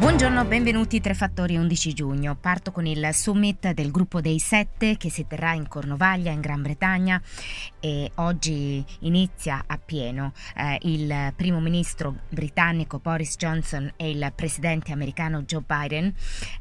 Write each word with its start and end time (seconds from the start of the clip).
Buongiorno, 0.00 0.46
benvenuti 0.46 0.98
Tre 0.98 1.12
Fattori 1.12 1.58
11 1.58 1.92
giugno. 1.92 2.34
Parto 2.34 2.72
con 2.72 2.86
il 2.86 3.10
summit 3.12 3.72
del 3.72 3.90
gruppo 3.90 4.22
dei 4.22 4.38
sette 4.38 4.96
che 4.96 5.10
si 5.10 5.26
terrà 5.26 5.52
in 5.52 5.68
Cornovaglia 5.68 6.30
in 6.30 6.40
Gran 6.40 6.62
Bretagna 6.62 7.20
e 7.78 8.10
oggi 8.14 8.82
inizia 9.00 9.62
a 9.66 9.76
pieno. 9.76 10.32
Eh, 10.56 10.78
il 10.84 11.34
primo 11.36 11.60
ministro 11.60 12.20
britannico 12.30 12.98
Boris 12.98 13.36
Johnson 13.36 13.92
e 13.96 14.08
il 14.08 14.32
presidente 14.34 14.90
americano 14.90 15.42
Joe 15.42 15.64
Biden 15.66 16.14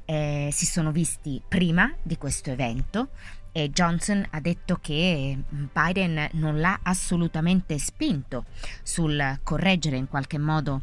eh, 0.04 0.50
si 0.52 0.66
sono 0.66 0.92
visti 0.92 1.42
prima 1.48 1.96
di 2.04 2.18
questo 2.18 2.52
evento 2.52 3.12
e 3.54 3.70
Johnson 3.70 4.22
ha 4.32 4.42
detto 4.42 4.80
che 4.82 5.38
Biden 5.48 6.28
non 6.34 6.60
l'ha 6.60 6.82
assolutamente 6.84 7.78
spinto 7.80 8.44
sul 8.84 9.40
correggere 9.44 9.96
in 9.96 10.10
qualche 10.10 10.38
modo 10.38 10.82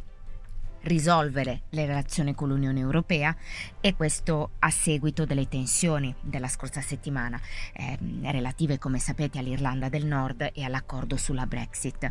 risolvere 0.86 1.62
le 1.70 1.86
relazioni 1.86 2.34
con 2.34 2.48
l'Unione 2.48 2.80
Europea 2.80 3.34
e 3.80 3.94
questo 3.94 4.50
a 4.60 4.70
seguito 4.70 5.24
delle 5.24 5.48
tensioni 5.48 6.14
della 6.20 6.48
scorsa 6.48 6.80
settimana 6.80 7.40
eh, 7.72 7.98
relative 8.22 8.78
come 8.78 8.98
sapete 8.98 9.38
all'Irlanda 9.38 9.88
del 9.88 10.06
Nord 10.06 10.50
e 10.52 10.62
all'accordo 10.62 11.16
sulla 11.16 11.46
Brexit. 11.46 12.10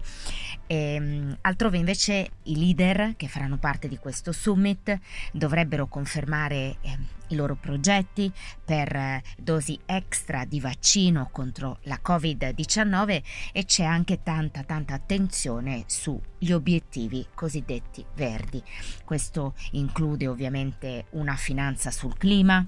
E, 0.67 0.75
ehm, 0.75 1.37
altrove 1.41 1.77
invece 1.77 2.29
i 2.43 2.57
leader 2.57 3.15
che 3.15 3.27
faranno 3.27 3.57
parte 3.57 3.87
di 3.87 3.97
questo 3.97 4.31
summit 4.31 4.99
dovrebbero 5.31 5.87
confermare 5.87 6.77
eh, 6.81 6.97
i 7.29 7.35
loro 7.35 7.55
progetti 7.55 8.31
per 8.63 8.95
eh, 8.95 9.23
dosi 9.37 9.79
extra 9.85 10.45
di 10.45 10.59
vaccino 10.59 11.29
contro 11.31 11.79
la 11.83 11.99
Covid-19 12.03 13.21
e 13.51 13.65
c'è 13.65 13.83
anche 13.83 14.21
tanta 14.23 14.63
tanta 14.63 14.93
attenzione 14.93 15.83
sugli 15.87 16.51
obiettivi 16.51 17.25
cosiddetti 17.33 18.05
verdi. 18.15 18.61
Questo 19.03 19.53
include 19.71 20.27
ovviamente 20.27 21.05
una 21.11 21.35
finanza 21.35 21.91
sul 21.91 22.17
clima, 22.17 22.65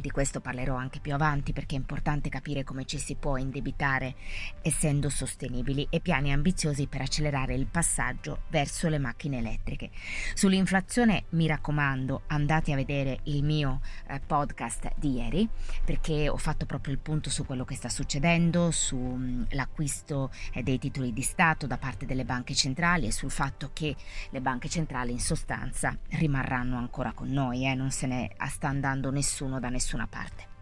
di 0.00 0.10
questo 0.10 0.40
parlerò 0.40 0.74
anche 0.74 1.00
più 1.00 1.12
avanti 1.12 1.52
perché 1.52 1.74
è 1.74 1.78
importante 1.78 2.28
capire 2.28 2.64
come 2.64 2.84
ci 2.84 2.98
si 2.98 3.14
può 3.14 3.36
indebitare 3.36 4.14
essendo 4.62 5.08
sostenibili 5.08 5.86
e 5.90 6.00
piani 6.00 6.32
ambiziosi 6.32 6.86
per 6.86 7.00
accelerare 7.00 7.54
il 7.54 7.66
passaggio 7.66 8.42
verso 8.48 8.88
le 8.88 8.98
macchine 8.98 9.38
elettriche. 9.38 9.90
Sull'inflazione 10.34 11.24
mi 11.30 11.46
raccomando 11.46 12.22
andate 12.28 12.72
a 12.72 12.76
vedere 12.76 13.20
il 13.24 13.42
mio 13.42 13.80
eh, 14.06 14.20
podcast 14.24 14.92
di 14.96 15.14
ieri 15.14 15.48
perché 15.84 16.28
ho 16.28 16.36
fatto 16.36 16.66
proprio 16.66 16.92
il 16.92 17.00
punto 17.00 17.30
su 17.30 17.44
quello 17.44 17.64
che 17.64 17.74
sta 17.74 17.88
succedendo, 17.88 18.70
sull'acquisto 18.70 20.30
mm, 20.32 20.58
eh, 20.58 20.62
dei 20.62 20.78
titoli 20.78 21.12
di 21.12 21.22
Stato 21.22 21.66
da 21.66 21.78
parte 21.78 22.06
delle 22.06 22.24
banche 22.24 22.54
centrali 22.54 23.06
e 23.06 23.12
sul 23.12 23.30
fatto 23.30 23.70
che 23.72 23.94
le 24.30 24.40
banche 24.40 24.68
centrali 24.68 25.12
in 25.12 25.20
sostanza 25.20 25.96
rimarranno 26.10 26.76
ancora 26.76 27.12
con 27.12 27.28
noi, 27.28 27.66
eh, 27.66 27.74
non 27.74 27.90
se 27.90 28.06
ne 28.06 28.30
sta 28.48 28.68
andando 28.68 29.10
nessuno 29.10 29.58
da 29.58 29.68
nessuno 29.68 29.87
nessuna 29.88 30.06
parte. 30.06 30.57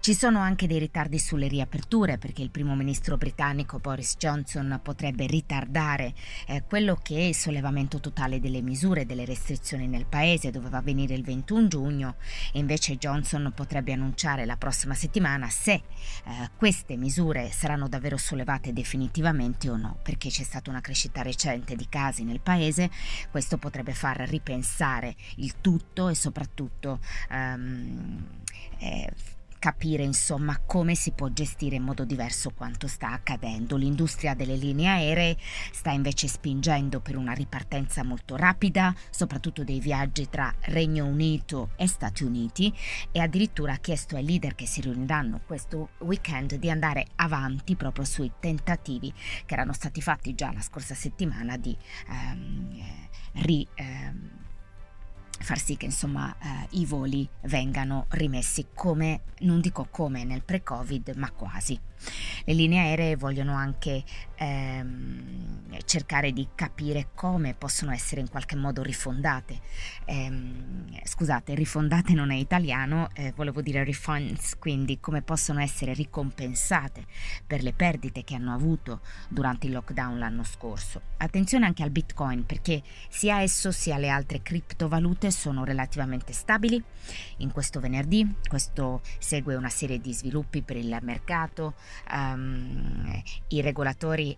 Ci 0.00 0.14
sono 0.14 0.38
anche 0.38 0.66
dei 0.66 0.78
ritardi 0.78 1.18
sulle 1.18 1.46
riaperture 1.46 2.16
perché 2.16 2.40
il 2.40 2.48
primo 2.48 2.74
ministro 2.74 3.18
britannico 3.18 3.80
Boris 3.80 4.16
Johnson 4.16 4.80
potrebbe 4.82 5.26
ritardare 5.26 6.14
eh, 6.46 6.62
quello 6.66 6.94
che 6.94 7.16
è 7.16 7.20
il 7.20 7.34
sollevamento 7.34 8.00
totale 8.00 8.40
delle 8.40 8.62
misure, 8.62 9.04
delle 9.04 9.26
restrizioni 9.26 9.88
nel 9.88 10.06
paese, 10.06 10.50
doveva 10.50 10.78
avvenire 10.78 11.12
il 11.12 11.22
21 11.22 11.68
giugno. 11.68 12.14
E 12.50 12.60
invece 12.60 12.96
Johnson 12.96 13.52
potrebbe 13.54 13.92
annunciare 13.92 14.46
la 14.46 14.56
prossima 14.56 14.94
settimana 14.94 15.50
se 15.50 15.72
eh, 15.72 15.82
queste 16.56 16.96
misure 16.96 17.50
saranno 17.50 17.86
davvero 17.86 18.16
sollevate 18.16 18.72
definitivamente 18.72 19.68
o 19.68 19.76
no, 19.76 19.98
perché 20.02 20.30
c'è 20.30 20.44
stata 20.44 20.70
una 20.70 20.80
crescita 20.80 21.20
recente 21.20 21.76
di 21.76 21.86
casi 21.90 22.24
nel 22.24 22.40
paese, 22.40 22.90
questo 23.30 23.58
potrebbe 23.58 23.92
far 23.92 24.16
ripensare 24.20 25.14
il 25.36 25.60
tutto 25.60 26.08
e 26.08 26.14
soprattutto 26.14 27.00
um, 27.30 28.26
eh, 28.78 29.38
capire 29.60 30.02
insomma 30.02 30.58
come 30.58 30.96
si 30.96 31.12
può 31.12 31.28
gestire 31.28 31.76
in 31.76 31.84
modo 31.84 32.04
diverso 32.04 32.50
quanto 32.50 32.88
sta 32.88 33.12
accadendo. 33.12 33.76
L'industria 33.76 34.34
delle 34.34 34.56
linee 34.56 34.88
aeree 34.88 35.36
sta 35.70 35.90
invece 35.90 36.26
spingendo 36.26 36.98
per 36.98 37.16
una 37.16 37.32
ripartenza 37.32 38.02
molto 38.02 38.34
rapida, 38.34 38.92
soprattutto 39.10 39.62
dei 39.62 39.78
viaggi 39.78 40.28
tra 40.28 40.52
Regno 40.62 41.04
Unito 41.04 41.70
e 41.76 41.86
Stati 41.86 42.24
Uniti 42.24 42.74
e 43.12 43.20
addirittura 43.20 43.74
ha 43.74 43.78
chiesto 43.78 44.16
ai 44.16 44.24
leader 44.24 44.54
che 44.54 44.66
si 44.66 44.80
riuniranno 44.80 45.42
questo 45.46 45.90
weekend 45.98 46.54
di 46.54 46.70
andare 46.70 47.06
avanti 47.16 47.76
proprio 47.76 48.04
sui 48.04 48.32
tentativi 48.40 49.12
che 49.44 49.54
erano 49.54 49.74
stati 49.74 50.00
fatti 50.00 50.34
già 50.34 50.50
la 50.52 50.62
scorsa 50.62 50.94
settimana 50.94 51.58
di 51.58 51.76
ehm, 52.08 52.82
ri, 53.42 53.66
ehm, 53.74 54.30
far 55.40 55.58
sì 55.58 55.76
che 55.76 55.86
insomma 55.86 56.34
eh, 56.38 56.66
i 56.70 56.86
voli 56.86 57.28
vengano 57.42 58.06
rimessi 58.10 58.68
come, 58.74 59.22
non 59.40 59.60
dico 59.60 59.88
come 59.90 60.24
nel 60.24 60.42
pre-Covid, 60.42 61.14
ma 61.16 61.30
quasi. 61.30 61.78
Le 62.44 62.54
linee 62.54 62.80
aeree 62.80 63.16
vogliono 63.16 63.54
anche 63.54 64.02
ehm, 64.40 65.78
cercare 65.84 66.32
di 66.32 66.48
capire 66.54 67.08
come 67.14 67.54
possono 67.54 67.92
essere 67.92 68.20
in 68.20 68.28
qualche 68.28 68.56
modo 68.56 68.82
rifondate. 68.82 69.60
Ehm, 70.06 70.98
scusate, 71.04 71.54
rifondate 71.54 72.14
non 72.14 72.30
è 72.30 72.36
italiano, 72.36 73.08
eh, 73.14 73.32
volevo 73.36 73.60
dire 73.60 73.84
refunds, 73.84 74.56
quindi 74.58 74.98
come 74.98 75.22
possono 75.22 75.60
essere 75.60 75.92
ricompensate 75.92 77.04
per 77.46 77.62
le 77.62 77.72
perdite 77.72 78.24
che 78.24 78.34
hanno 78.34 78.54
avuto 78.54 79.00
durante 79.28 79.66
il 79.66 79.72
lockdown 79.72 80.18
l'anno 80.18 80.44
scorso. 80.44 81.02
Attenzione 81.18 81.66
anche 81.66 81.82
al 81.82 81.90
Bitcoin 81.90 82.46
perché 82.46 82.82
sia 83.08 83.42
esso 83.42 83.70
sia 83.70 83.98
le 83.98 84.08
altre 84.08 84.42
criptovalute 84.42 85.30
sono 85.30 85.64
relativamente 85.64 86.32
stabili. 86.32 86.82
In 87.38 87.52
questo 87.52 87.80
venerdì 87.80 88.36
questo 88.48 89.02
segue 89.18 89.54
una 89.54 89.68
serie 89.68 90.00
di 90.00 90.12
sviluppi 90.14 90.62
per 90.62 90.76
il 90.76 90.98
mercato, 91.02 91.74
um, 92.12 93.22
i 93.48 93.60
regolatori 93.60 94.29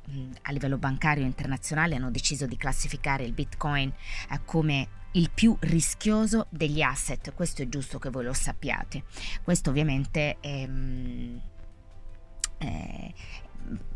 a 0.42 0.52
livello 0.52 0.78
bancario 0.78 1.24
internazionale 1.24 1.96
hanno 1.96 2.10
deciso 2.10 2.46
di 2.46 2.56
classificare 2.56 3.24
il 3.24 3.32
Bitcoin 3.32 3.92
uh, 4.30 4.40
come 4.44 5.00
il 5.12 5.30
più 5.32 5.56
rischioso 5.60 6.46
degli 6.48 6.80
asset, 6.80 7.34
questo 7.34 7.62
è 7.62 7.68
giusto 7.68 7.98
che 7.98 8.10
voi 8.10 8.24
lo 8.24 8.32
sappiate. 8.32 9.04
Questo 9.42 9.70
ovviamente 9.70 10.38
è, 10.40 10.64
um, 10.66 11.40
è, 12.58 13.12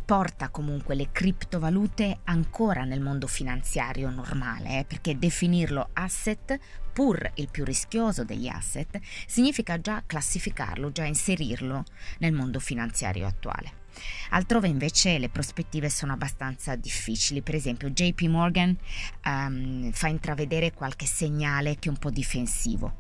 porta 0.07 0.51
comunque 0.51 0.95
le 0.95 1.11
criptovalute 1.11 2.21
ancora 2.25 2.85
nel 2.85 3.01
mondo 3.01 3.27
finanziario 3.27 4.09
normale, 4.11 4.81
eh, 4.81 4.85
perché 4.85 5.19
definirlo 5.19 5.89
asset, 5.95 6.59
pur 6.93 7.31
il 7.35 7.49
più 7.51 7.65
rischioso 7.65 8.25
degli 8.25 8.47
asset, 8.47 9.01
significa 9.27 9.81
già 9.81 10.03
classificarlo, 10.07 10.93
già 10.93 11.05
inserirlo 11.05 11.85
nel 12.19 12.33
mondo 12.33 12.61
finanziario 12.61 13.27
attuale. 13.27 13.85
Altrove 14.31 14.69
invece 14.69 15.19
le 15.19 15.29
prospettive 15.29 15.89
sono 15.89 16.13
abbastanza 16.13 16.75
difficili, 16.77 17.43
per 17.43 17.55
esempio 17.55 17.91
JP 17.91 18.23
Morgan 18.23 18.77
um, 19.25 19.91
fa 19.93 20.09
intravedere 20.09 20.73
qualche 20.73 21.07
segnale 21.07 21.77
che 21.79 21.89
è 21.89 21.91
un 21.91 21.99
po' 21.99 22.11
difensivo. 22.11 22.99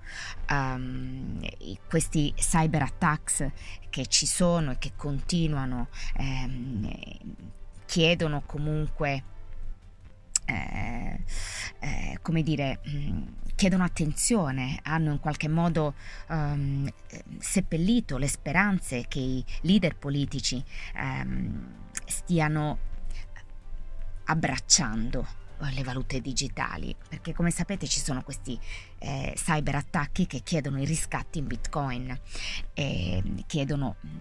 Um, 0.50 1.40
questi 1.88 2.32
cyber 2.36 2.82
attacks 2.82 3.50
che 3.90 4.06
ci 4.06 4.26
sono 4.26 4.72
e 4.72 4.78
che 4.78 4.92
continuano 4.96 5.88
um, 6.18 6.90
chiedono 7.86 8.42
comunque 8.44 9.34
eh, 10.46 11.24
eh, 11.80 12.18
come 12.22 12.42
dire, 12.42 12.80
mh, 12.84 12.96
mm, 12.96 13.22
chiedono 13.56 13.82
attenzione, 13.82 14.78
hanno 14.84 15.10
in 15.10 15.18
qualche 15.18 15.48
modo 15.48 15.94
um, 16.28 16.88
seppellito 17.38 18.18
le 18.18 18.28
speranze 18.28 19.06
che 19.08 19.18
i 19.18 19.44
leader 19.62 19.96
politici 19.96 20.62
um, 20.94 21.74
stiano 22.04 22.78
abbracciando 24.24 25.44
le 25.72 25.82
valute 25.82 26.20
digitali, 26.20 26.94
perché 27.08 27.32
come 27.32 27.50
sapete 27.50 27.86
ci 27.86 27.98
sono 27.98 28.22
questi 28.22 28.58
eh, 28.98 29.32
cyber 29.34 29.76
attacchi 29.76 30.26
che 30.26 30.40
chiedono 30.40 30.80
i 30.80 30.84
riscatti 30.84 31.38
in 31.38 31.46
bitcoin, 31.46 32.18
e 32.74 33.22
chiedono 33.46 33.96
mm, 34.04 34.18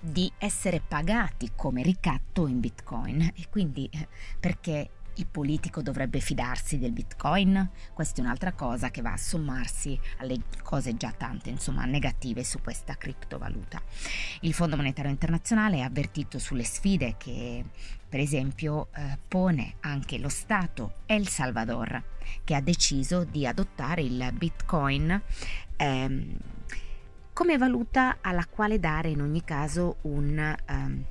di 0.00 0.30
essere 0.38 0.80
pagati 0.80 1.52
come 1.54 1.82
ricatto 1.82 2.48
in 2.48 2.58
bitcoin. 2.58 3.32
E 3.36 3.46
quindi 3.48 3.88
eh, 3.92 4.08
perché 4.40 4.90
il 5.20 5.26
politico 5.26 5.82
dovrebbe 5.82 6.18
fidarsi 6.18 6.78
del 6.78 6.92
bitcoin? 6.92 7.70
Questa 7.92 8.20
è 8.20 8.24
un'altra 8.24 8.52
cosa 8.52 8.90
che 8.90 9.02
va 9.02 9.12
a 9.12 9.18
sommarsi 9.18 9.98
alle 10.18 10.40
cose 10.62 10.96
già 10.96 11.12
tante, 11.12 11.50
insomma, 11.50 11.84
negative 11.84 12.42
su 12.42 12.60
questa 12.60 12.96
criptovaluta. 12.96 13.80
Il 14.40 14.54
Fondo 14.54 14.76
Monetario 14.76 15.10
Internazionale 15.10 15.82
ha 15.82 15.86
avvertito 15.86 16.38
sulle 16.38 16.64
sfide 16.64 17.16
che, 17.18 17.64
per 18.08 18.20
esempio, 18.20 18.88
eh, 18.94 19.18
pone 19.28 19.74
anche 19.80 20.18
lo 20.18 20.30
Stato 20.30 20.94
El 21.06 21.28
Salvador, 21.28 22.02
che 22.42 22.54
ha 22.54 22.60
deciso 22.60 23.24
di 23.24 23.46
adottare 23.46 24.02
il 24.02 24.30
bitcoin. 24.32 25.20
Ehm, 25.76 26.36
come 27.32 27.56
valuta 27.58 28.18
alla 28.20 28.46
quale 28.46 28.78
dare 28.78 29.08
in 29.08 29.20
ogni 29.20 29.42
caso 29.44 29.96
un, 30.02 30.56
um, 30.68 31.04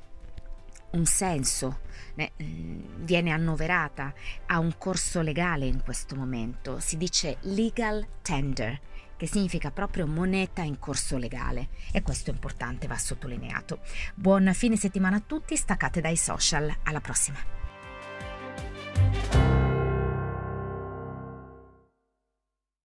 un 0.92 1.06
senso, 1.06 1.80
ne, 2.14 2.32
mm, 2.42 3.04
viene 3.04 3.30
annoverata 3.30 4.12
a 4.46 4.58
un 4.58 4.74
corso 4.78 5.20
legale 5.20 5.66
in 5.66 5.82
questo 5.82 6.16
momento, 6.16 6.80
si 6.80 6.96
dice 6.96 7.36
legal 7.42 8.06
tender, 8.22 8.80
che 9.16 9.26
significa 9.26 9.70
proprio 9.70 10.06
moneta 10.06 10.62
in 10.62 10.78
corso 10.78 11.18
legale 11.18 11.68
e 11.92 12.00
questo 12.00 12.30
è 12.30 12.32
importante, 12.32 12.86
va 12.86 12.96
sottolineato. 12.96 13.80
Buon 14.14 14.50
fine 14.54 14.76
settimana 14.76 15.16
a 15.16 15.22
tutti, 15.24 15.56
staccate 15.56 16.00
dai 16.00 16.16
social, 16.16 16.74
alla 16.84 17.00
prossima. 17.00 17.38